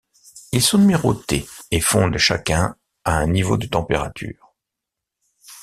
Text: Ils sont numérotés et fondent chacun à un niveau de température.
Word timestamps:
Ils 0.51 0.63
sont 0.63 0.79
numérotés 0.79 1.45
et 1.69 1.79
fondent 1.79 2.17
chacun 2.17 2.75
à 3.05 3.19
un 3.19 3.27
niveau 3.27 3.55
de 3.55 3.67
température. 3.67 4.51